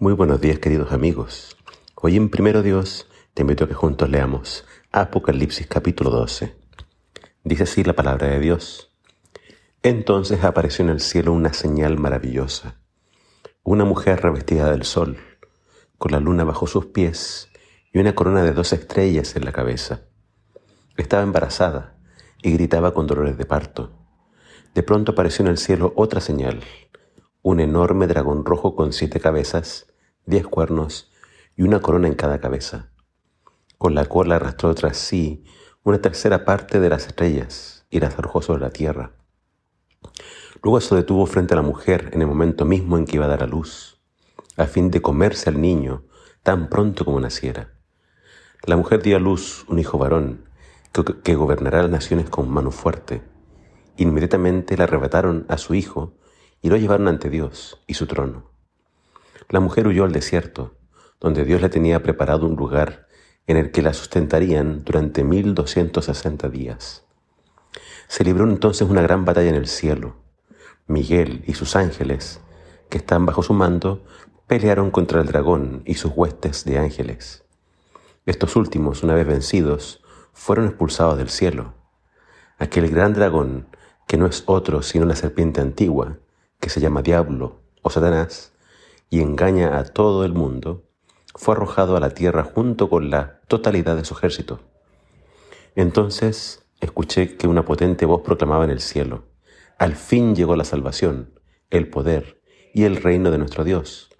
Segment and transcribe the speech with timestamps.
[0.00, 1.56] Muy buenos días queridos amigos.
[1.96, 6.54] Hoy en Primero Dios te invito a que juntos leamos Apocalipsis capítulo 12.
[7.42, 8.92] Dice así la palabra de Dios.
[9.82, 12.80] Entonces apareció en el cielo una señal maravillosa.
[13.64, 15.18] Una mujer revestida del sol,
[15.98, 17.48] con la luna bajo sus pies
[17.92, 20.02] y una corona de dos estrellas en la cabeza.
[20.96, 21.98] Estaba embarazada
[22.40, 23.90] y gritaba con dolores de parto.
[24.76, 26.62] De pronto apareció en el cielo otra señal
[27.42, 29.86] un enorme dragón rojo con siete cabezas,
[30.26, 31.10] diez cuernos
[31.56, 32.90] y una corona en cada cabeza,
[33.78, 35.44] con la cual arrastró tras sí
[35.84, 39.12] una tercera parte de las estrellas y las arrojó sobre la tierra.
[40.62, 43.28] Luego se detuvo frente a la mujer en el momento mismo en que iba a
[43.28, 44.00] dar a luz,
[44.56, 46.04] a fin de comerse al niño
[46.42, 47.72] tan pronto como naciera.
[48.64, 50.44] La mujer dio a luz un hijo varón
[50.92, 53.22] que, que gobernará las naciones con mano fuerte.
[53.96, 56.17] Inmediatamente le arrebataron a su hijo
[56.62, 58.50] y lo llevaron ante Dios y su trono.
[59.48, 60.74] La mujer huyó al desierto,
[61.20, 63.06] donde Dios le tenía preparado un lugar
[63.46, 67.04] en el que la sustentarían durante mil doscientos sesenta días.
[68.06, 70.16] Se libró entonces una gran batalla en el cielo.
[70.86, 72.40] Miguel y sus ángeles,
[72.88, 74.04] que están bajo su mando,
[74.46, 77.44] pelearon contra el dragón y sus huestes de ángeles.
[78.26, 81.74] Estos últimos, una vez vencidos, fueron expulsados del cielo.
[82.58, 83.68] Aquel gran dragón,
[84.06, 86.18] que no es otro sino la serpiente antigua,
[86.60, 88.52] que se llama Diablo o Satanás
[89.10, 90.84] y engaña a todo el mundo,
[91.34, 94.60] fue arrojado a la tierra junto con la totalidad de su ejército.
[95.76, 99.24] Entonces escuché que una potente voz proclamaba en el cielo,
[99.78, 101.38] al fin llegó la salvación,
[101.70, 102.40] el poder
[102.74, 104.10] y el reino de nuestro Dios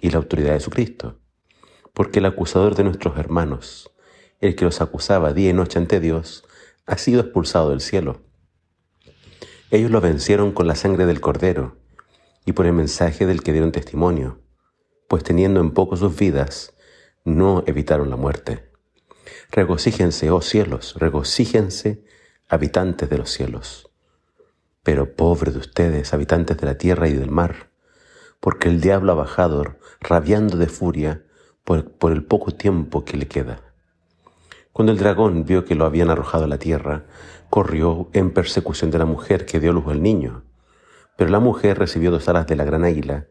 [0.00, 1.18] y la autoridad de su Cristo,
[1.92, 3.90] porque el acusador de nuestros hermanos,
[4.40, 6.44] el que los acusaba día y noche ante Dios,
[6.86, 8.22] ha sido expulsado del cielo.
[9.70, 11.76] Ellos lo vencieron con la sangre del cordero
[12.48, 14.40] y por el mensaje del que dieron testimonio,
[15.06, 16.72] pues teniendo en poco sus vidas,
[17.22, 18.70] no evitaron la muerte.
[19.50, 22.06] Regocíjense, oh cielos, regocíjense,
[22.48, 23.90] habitantes de los cielos.
[24.82, 27.68] Pero pobre de ustedes, habitantes de la tierra y del mar,
[28.40, 31.26] porque el diablo ha bajado, rabiando de furia,
[31.64, 33.60] por, por el poco tiempo que le queda.
[34.72, 37.04] Cuando el dragón vio que lo habían arrojado a la tierra,
[37.50, 40.47] corrió en persecución de la mujer que dio luz al niño
[41.18, 43.26] pero la mujer recibió dos alas de la gran águila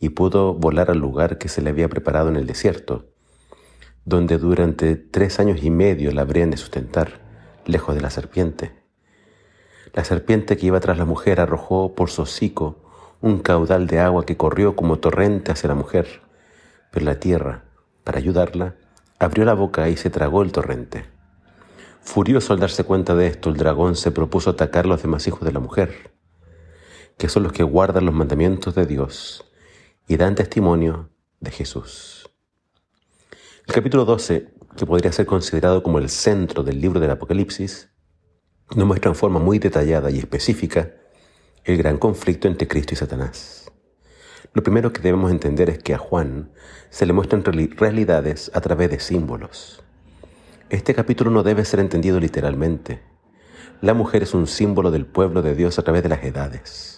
[0.00, 3.12] y pudo volar al lugar que se le había preparado en el desierto,
[4.04, 7.20] donde durante tres años y medio la habrían de sustentar,
[7.64, 8.72] lejos de la serpiente.
[9.94, 12.82] La serpiente que iba tras la mujer arrojó por su hocico
[13.20, 16.22] un caudal de agua que corrió como torrente hacia la mujer,
[16.90, 17.66] pero la tierra,
[18.02, 18.74] para ayudarla,
[19.20, 21.04] abrió la boca y se tragó el torrente.
[22.00, 25.52] Furioso al darse cuenta de esto, el dragón se propuso atacar los demás hijos de
[25.52, 26.17] la mujer
[27.18, 29.44] que son los que guardan los mandamientos de Dios
[30.06, 32.30] y dan testimonio de Jesús.
[33.66, 37.90] El capítulo 12, que podría ser considerado como el centro del libro del Apocalipsis,
[38.74, 40.94] nos muestra en forma muy detallada y específica
[41.64, 43.70] el gran conflicto entre Cristo y Satanás.
[44.54, 46.52] Lo primero que debemos entender es que a Juan
[46.88, 49.82] se le muestran realidades a través de símbolos.
[50.70, 53.02] Este capítulo no debe ser entendido literalmente.
[53.80, 56.97] La mujer es un símbolo del pueblo de Dios a través de las edades.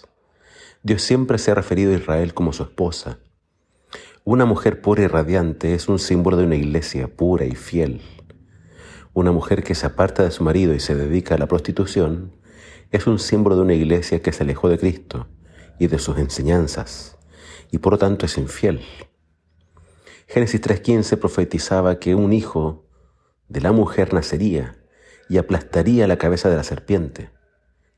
[0.83, 3.19] Dios siempre se ha referido a Israel como su esposa.
[4.23, 8.01] Una mujer pura y radiante es un símbolo de una iglesia pura y fiel.
[9.13, 12.35] Una mujer que se aparta de su marido y se dedica a la prostitución
[12.89, 15.27] es un símbolo de una iglesia que se alejó de Cristo
[15.79, 17.17] y de sus enseñanzas
[17.71, 18.81] y por lo tanto es infiel.
[20.27, 22.85] Génesis 3.15 profetizaba que un hijo
[23.49, 24.77] de la mujer nacería
[25.29, 27.29] y aplastaría la cabeza de la serpiente,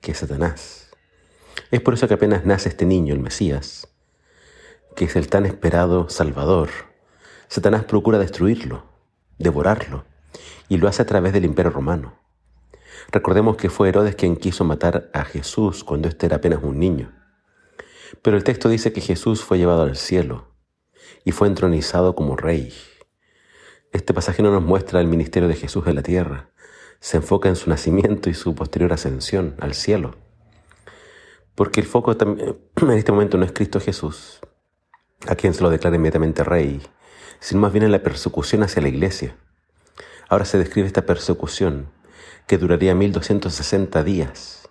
[0.02, 0.93] que es Satanás.
[1.74, 3.88] Es por eso que apenas nace este niño, el Mesías,
[4.96, 6.70] que es el tan esperado Salvador.
[7.48, 8.84] Satanás procura destruirlo,
[9.40, 10.06] devorarlo,
[10.70, 12.14] y lo hace a través del imperio romano.
[13.12, 17.12] Recordemos que fue Herodes quien quiso matar a Jesús cuando éste era apenas un niño.
[18.22, 20.54] Pero el texto dice que Jesús fue llevado al cielo
[21.26, 22.72] y fue entronizado como rey.
[23.92, 26.52] Este pasaje no nos muestra el ministerio de Jesús en la tierra,
[27.00, 30.23] se enfoca en su nacimiento y su posterior ascensión al cielo.
[31.56, 34.40] Porque el foco en este momento no es Cristo Jesús,
[35.28, 36.82] a quien se lo declara inmediatamente rey,
[37.40, 39.36] sino más bien en la persecución hacia la iglesia.
[40.30, 41.90] Ahora se describe esta persecución
[42.48, 44.68] que duraría 1260 días,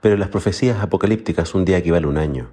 [0.00, 2.50] pero en las profecías apocalípticas un día equivale a un año.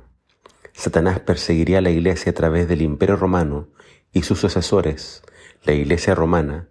[0.73, 3.69] Satanás perseguiría a la iglesia a través del imperio romano
[4.13, 5.23] y sus sucesores,
[5.63, 6.69] la iglesia romana,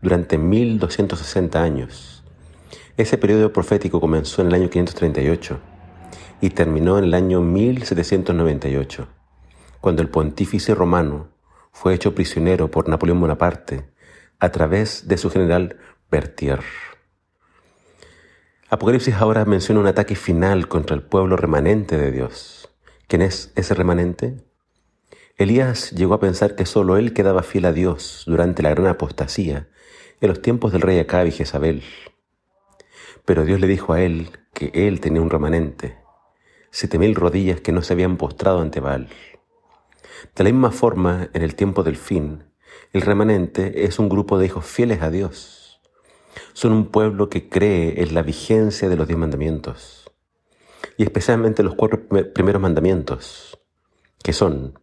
[0.00, 2.22] durante 1260 años.
[2.96, 5.77] Ese periodo profético comenzó en el año 538
[6.40, 9.08] y terminó en el año 1798,
[9.80, 11.28] cuando el pontífice romano
[11.72, 13.88] fue hecho prisionero por Napoleón Bonaparte
[14.38, 15.76] a través de su general
[16.10, 16.60] Berthier.
[18.70, 22.68] Apocalipsis ahora menciona un ataque final contra el pueblo remanente de Dios.
[23.06, 24.44] ¿Quién es ese remanente?
[25.38, 29.68] Elías llegó a pensar que solo él quedaba fiel a Dios durante la gran apostasía
[30.20, 31.82] en los tiempos del rey Acab y Jezabel.
[33.24, 35.96] Pero Dios le dijo a él que él tenía un remanente,
[36.70, 39.08] siete mil rodillas que no se habían postrado ante Baal.
[40.34, 42.44] De la misma forma, en el tiempo del fin,
[42.92, 45.80] el remanente es un grupo de hijos fieles a Dios.
[46.52, 50.10] Son un pueblo que cree en la vigencia de los diez mandamientos,
[50.96, 53.58] y especialmente los cuatro primeros mandamientos,
[54.22, 54.78] que son,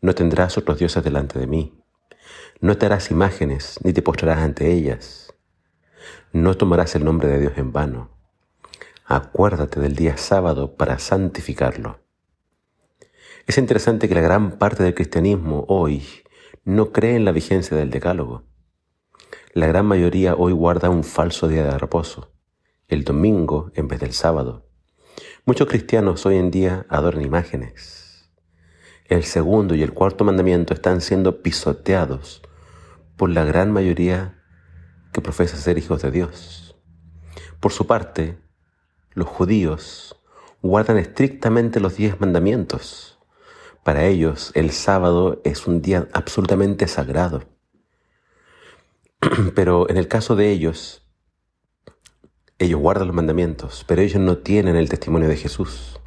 [0.00, 1.80] no tendrás otros dioses delante de mí,
[2.60, 5.34] no te harás imágenes ni te postrarás ante ellas,
[6.32, 8.15] no tomarás el nombre de Dios en vano,
[9.06, 12.00] acuérdate del día sábado para santificarlo.
[13.46, 16.02] Es interesante que la gran parte del cristianismo hoy
[16.64, 18.42] no cree en la vigencia del decálogo.
[19.52, 22.32] La gran mayoría hoy guarda un falso día de reposo,
[22.88, 24.66] el domingo en vez del sábado.
[25.44, 28.28] Muchos cristianos hoy en día adoran imágenes.
[29.04, 32.42] El segundo y el cuarto mandamiento están siendo pisoteados
[33.16, 34.42] por la gran mayoría
[35.12, 36.76] que profesa ser hijos de Dios.
[37.60, 38.36] Por su parte,
[39.16, 40.14] los judíos
[40.62, 43.16] guardan estrictamente los diez mandamientos
[43.86, 47.44] para ellos el sábado es un día absolutamente sagrado.
[49.54, 51.06] Pero en el caso de ellos,
[52.58, 56.00] ellos guardan los mandamientos, pero ellos no tienen el testimonio de Jesús.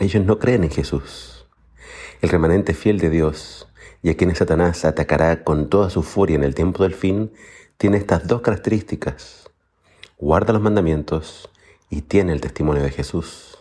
[0.00, 1.46] Ellos no creen en Jesús.
[2.22, 3.68] El remanente fiel de Dios,
[4.02, 7.30] y a quien Satanás atacará con toda su furia en el tiempo del fin,
[7.76, 9.48] tiene estas dos características.
[10.18, 11.50] Guarda los mandamientos
[11.90, 13.58] y tiene el testimonio de Jesús.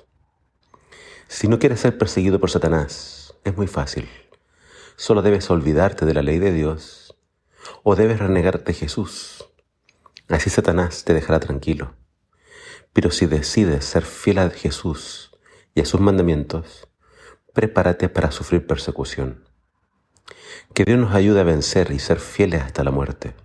[1.27, 4.10] Si no quieres ser perseguido por Satanás, es muy fácil.
[4.95, 7.16] Solo debes olvidarte de la ley de Dios
[7.83, 9.45] o debes renegarte de Jesús.
[10.30, 11.94] Así Satanás te dejará tranquilo.
[12.94, 15.31] Pero si decides ser fiel a Jesús
[15.74, 16.88] y a sus mandamientos,
[17.54, 19.48] prepárate para sufrir persecución.
[20.74, 23.36] Que Dios nos ayude a vencer y ser fieles hasta la muerte.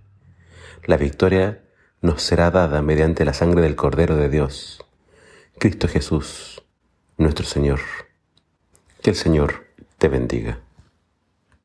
[0.85, 1.60] La victoria
[2.01, 4.83] nos será dada mediante la sangre del Cordero de Dios,
[5.59, 6.63] Cristo Jesús,
[7.17, 7.79] nuestro Señor.
[9.03, 9.67] Que el Señor
[9.99, 10.59] te bendiga.